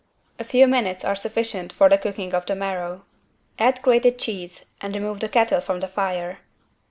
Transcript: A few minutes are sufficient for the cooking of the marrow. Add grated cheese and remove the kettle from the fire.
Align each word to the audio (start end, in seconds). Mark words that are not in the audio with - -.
A 0.39 0.43
few 0.43 0.65
minutes 0.65 1.05
are 1.05 1.15
sufficient 1.15 1.71
for 1.71 1.87
the 1.87 1.99
cooking 1.99 2.33
of 2.33 2.47
the 2.47 2.55
marrow. 2.55 3.05
Add 3.59 3.83
grated 3.83 4.17
cheese 4.17 4.71
and 4.81 4.95
remove 4.95 5.19
the 5.19 5.29
kettle 5.29 5.61
from 5.61 5.79
the 5.79 5.87
fire. 5.87 6.39